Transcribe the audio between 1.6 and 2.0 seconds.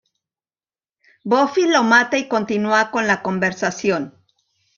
lo